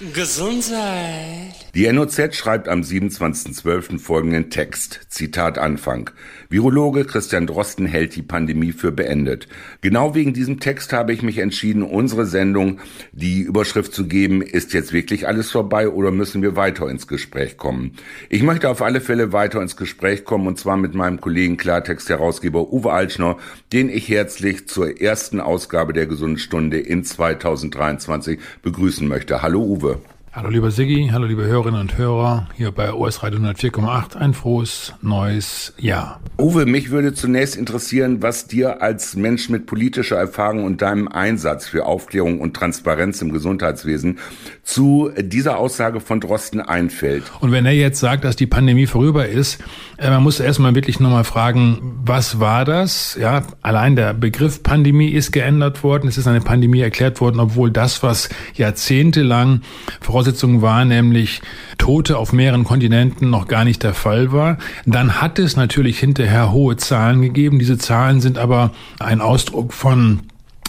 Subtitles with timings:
[0.00, 1.56] Gesundheit.
[1.74, 3.98] Die NOZ schreibt am 27.12.
[3.98, 5.00] folgenden Text.
[5.08, 6.10] Zitat Anfang.
[6.48, 9.48] Virologe Christian Drosten hält die Pandemie für beendet.
[9.80, 12.78] Genau wegen diesem Text habe ich mich entschieden, unsere Sendung
[13.10, 17.56] die Überschrift zu geben, ist jetzt wirklich alles vorbei oder müssen wir weiter ins Gespräch
[17.56, 17.94] kommen?
[18.28, 22.72] Ich möchte auf alle Fälle weiter ins Gespräch kommen und zwar mit meinem Kollegen Klartext-Herausgeber
[22.72, 23.36] Uwe Altschner,
[23.72, 29.42] den ich herzlich zur ersten Ausgabe der Gesunden in 2023 begrüßen möchte.
[29.42, 29.87] Hallo Uwe.
[29.88, 30.17] Спасибо.
[30.38, 34.94] Hallo lieber Siggi, hallo liebe Hörerinnen und Hörer, hier bei OS Radio 104,8, ein frohes
[35.02, 36.20] neues Jahr.
[36.38, 41.66] Uwe, mich würde zunächst interessieren, was dir als Mensch mit politischer Erfahrung und deinem Einsatz
[41.66, 44.20] für Aufklärung und Transparenz im Gesundheitswesen
[44.62, 47.24] zu dieser Aussage von Drosten einfällt.
[47.40, 49.58] Und wenn er jetzt sagt, dass die Pandemie vorüber ist,
[49.96, 53.18] äh, man muss erstmal wirklich nochmal fragen, was war das?
[53.20, 57.72] Ja, allein der Begriff Pandemie ist geändert worden, es ist eine Pandemie erklärt worden, obwohl
[57.72, 59.62] das, was jahrzehntelang
[60.08, 61.42] Voraussetzung war, nämlich
[61.76, 64.56] Tote auf mehreren Kontinenten noch gar nicht der Fall war.
[64.86, 67.58] Dann hat es natürlich hinterher hohe Zahlen gegeben.
[67.58, 70.20] Diese Zahlen sind aber ein Ausdruck von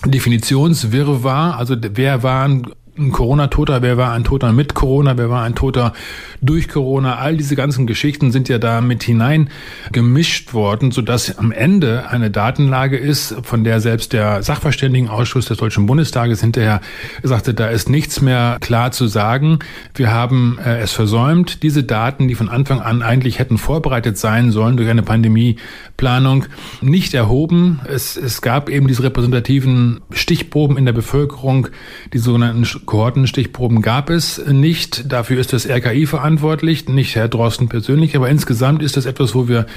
[0.05, 1.57] Definitionswirrwarr.
[1.57, 2.67] Also wer waren
[2.99, 5.93] ein Corona-Toter, wer war ein Toter mit Corona, wer war ein Toter
[6.41, 7.17] durch Corona.
[7.17, 9.49] All diese ganzen Geschichten sind ja da mit hinein
[9.91, 15.85] gemischt worden, sodass am Ende eine Datenlage ist, von der selbst der Sachverständigenausschuss des Deutschen
[15.85, 16.81] Bundestages hinterher
[17.23, 19.59] sagte, da ist nichts mehr klar zu sagen.
[19.95, 24.51] Wir haben äh, es versäumt, diese Daten, die von Anfang an eigentlich hätten vorbereitet sein
[24.51, 26.45] sollen durch eine Pandemieplanung,
[26.81, 27.79] nicht erhoben.
[27.87, 31.67] Es, es gab eben diese repräsentativen Stichproben in der Bevölkerung,
[32.13, 35.11] die sogenannten Kohortenstichproben gab es nicht.
[35.11, 38.15] Dafür ist das RKI verantwortlich, nicht Herr Drosten persönlich.
[38.15, 39.67] Aber insgesamt ist das etwas, wo wir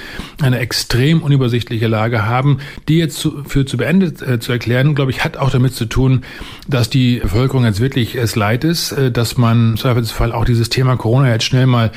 [0.41, 2.61] eine extrem unübersichtliche Lage haben.
[2.89, 5.85] Die jetzt zu, für zu beendet äh, zu erklären, glaube ich, hat auch damit zu
[5.85, 6.23] tun,
[6.67, 10.71] dass die Bevölkerung jetzt wirklich es leid ist, äh, dass man im Zweifelsfall auch dieses
[10.71, 11.93] Thema Corona jetzt schnell mal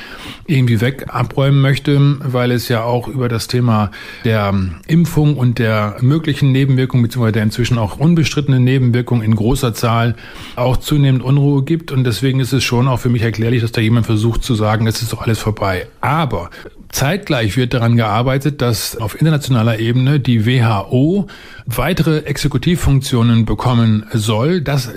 [0.46, 3.90] irgendwie weg abräumen möchte, weil es ja auch über das Thema
[4.26, 9.72] der ähm, Impfung und der möglichen Nebenwirkungen beziehungsweise der inzwischen auch unbestrittenen Nebenwirkungen in großer
[9.72, 10.14] Zahl
[10.56, 13.70] auch zunehmend zunehmend Unruhe gibt und deswegen ist es schon auch für mich erklärlich, dass
[13.70, 15.86] da jemand versucht zu sagen, es ist doch alles vorbei.
[16.00, 16.48] Aber
[16.88, 21.26] Zeitgleich wird daran gearbeitet, dass auf internationaler Ebene die WHO
[21.66, 24.62] weitere Exekutivfunktionen bekommen soll.
[24.62, 24.90] Das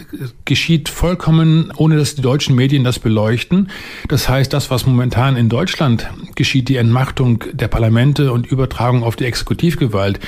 [0.45, 3.69] geschieht vollkommen, ohne dass die deutschen Medien das beleuchten.
[4.07, 9.17] Das heißt, das, was momentan in Deutschland geschieht, die Entmachtung der Parlamente und Übertragung auf
[9.17, 10.21] die Exekutivgewalt,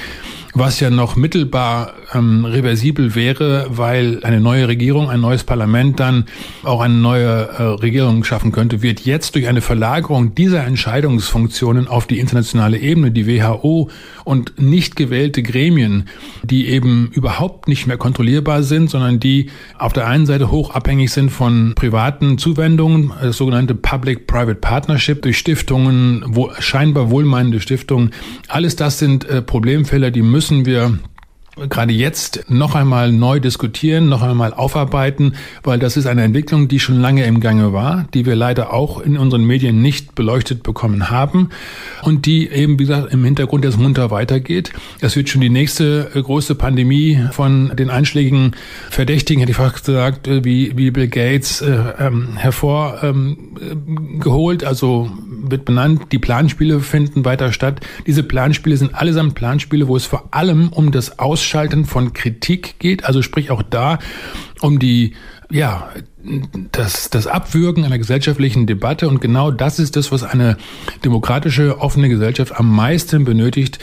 [0.54, 6.26] was ja noch mittelbar ähm, reversibel wäre, weil eine neue Regierung, ein neues Parlament dann
[6.64, 12.06] auch eine neue äh, Regierung schaffen könnte, wird jetzt durch eine Verlagerung dieser Entscheidungsfunktionen auf
[12.06, 13.90] die internationale Ebene, die WHO
[14.26, 16.10] und nicht gewählte Gremien,
[16.44, 21.12] die eben überhaupt nicht mehr kontrollierbar sind, sondern die auf der einen Seite hoch abhängig
[21.12, 28.12] sind von privaten Zuwendungen, das sogenannte Public-Private Partnership durch Stiftungen, wo scheinbar wohlmeinende Stiftungen.
[28.48, 30.98] Alles das sind äh, Problemfelder, die müssen müssen wir
[31.70, 36.80] gerade jetzt noch einmal neu diskutieren, noch einmal aufarbeiten, weil das ist eine Entwicklung, die
[36.80, 41.10] schon lange im Gange war, die wir leider auch in unseren Medien nicht beleuchtet bekommen
[41.10, 41.50] haben
[42.04, 44.72] und die eben, wie gesagt, im Hintergrund jetzt munter weitergeht.
[45.02, 48.54] Es wird schon die nächste große Pandemie von den einschlägigen
[48.90, 55.66] Verdächtigen, hätte ich fast gesagt, wie, wie Bill Gates äh, ähm, hervorgeholt, ähm, also wird
[55.66, 57.82] benannt, die Planspiele finden weiter statt.
[58.08, 62.76] Diese Planspiele sind allesamt Planspiele, wo es vor allem um das Aus Ausschalten von Kritik
[62.78, 63.98] geht, also sprich auch da
[64.62, 65.16] um die
[65.50, 65.90] ja,
[66.72, 69.10] das, das Abwürgen einer gesellschaftlichen Debatte.
[69.10, 70.56] Und genau das ist das, was eine
[71.04, 73.80] demokratische, offene Gesellschaft am meisten benötigt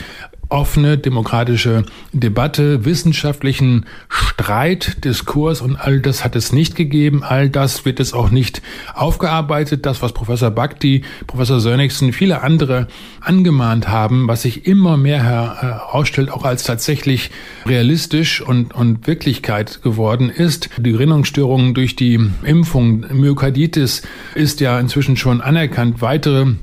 [0.49, 7.23] offene demokratische Debatte, wissenschaftlichen Streit, Diskurs und all das hat es nicht gegeben.
[7.23, 8.61] All das wird es auch nicht
[8.95, 9.85] aufgearbeitet.
[9.85, 12.87] Das, was Professor Bhakti, Professor Sönnigsen, viele andere
[13.21, 17.29] angemahnt haben, was sich immer mehr herausstellt, auch als tatsächlich
[17.65, 20.69] realistisch und, und Wirklichkeit geworden ist.
[20.77, 24.01] Die Gerinnungsstörungen durch die Impfung, Myokarditis
[24.33, 26.01] ist ja inzwischen schon anerkannt.
[26.01, 26.53] Weitere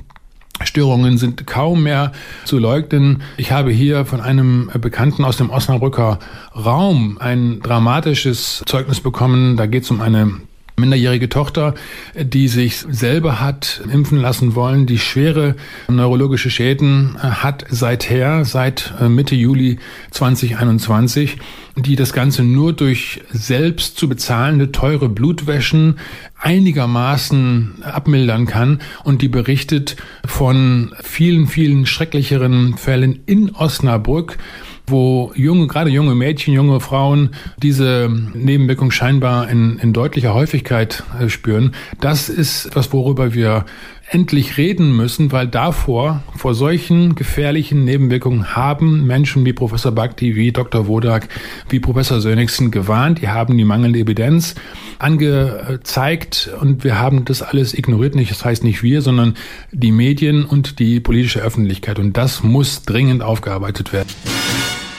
[0.64, 2.12] Störungen sind kaum mehr
[2.44, 3.22] zu leugnen.
[3.36, 6.18] Ich habe hier von einem Bekannten aus dem Osnabrücker
[6.54, 9.56] Raum ein dramatisches Zeugnis bekommen.
[9.56, 10.40] Da geht es um eine
[10.78, 11.74] minderjährige Tochter,
[12.14, 15.56] die sich selber hat impfen lassen wollen, die schwere
[15.88, 19.78] neurologische Schäden hat seither, seit Mitte Juli
[20.10, 21.38] 2021
[21.76, 25.98] die das Ganze nur durch selbst zu bezahlende teure Blutwäschen
[26.38, 34.38] einigermaßen abmildern kann und die berichtet von vielen, vielen schrecklicheren Fällen in Osnabrück,
[34.86, 37.30] wo junge, gerade junge Mädchen, junge Frauen
[37.62, 41.74] diese Nebenwirkung scheinbar in, in deutlicher Häufigkeit äh, spüren.
[42.00, 43.64] Das ist etwas, worüber wir
[44.08, 50.52] endlich reden müssen, weil davor, vor solchen gefährlichen Nebenwirkungen haben Menschen wie Professor Bhakti, wie
[50.52, 50.86] Dr.
[50.86, 51.28] Wodak,
[51.68, 53.20] wie Professor Sönigsen gewarnt.
[53.20, 54.54] Die haben die mangelnde Evidenz
[54.98, 58.14] angezeigt und wir haben das alles ignoriert.
[58.14, 59.34] Nicht, das heißt nicht wir, sondern
[59.72, 61.98] die Medien und die politische Öffentlichkeit.
[61.98, 64.08] Und das muss dringend aufgearbeitet werden.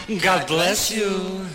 [0.07, 1.45] God bless you.